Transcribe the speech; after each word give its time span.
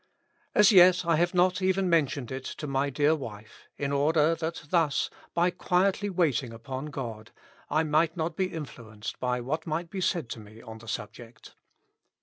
As 0.55 0.71
yet 0.71 1.05
I 1.05 1.15
have 1.17 1.35
not 1.35 1.61
even 1.61 1.87
mentioned 1.87 2.31
it 2.31 2.43
to 2.45 2.65
my 2.65 2.89
dear 2.89 3.13
wife, 3.13 3.67
in 3.77 3.91
order 3.91 4.33
that 4.33 4.63
thus, 4.71 5.11
by 5.35 5.51
quietly 5.51 6.09
waiting 6.09 6.51
upon 6.53 6.87
God, 6.87 7.29
I 7.69 7.83
might 7.83 8.17
not 8.17 8.35
be 8.35 8.47
influenced 8.51 9.19
by 9.19 9.41
what 9.41 9.67
might 9.67 9.91
be 9.91 10.01
said 10.01 10.27
to 10.29 10.39
me 10.39 10.59
on 10.59 10.79
the 10.79 10.87
subject. 10.87 11.53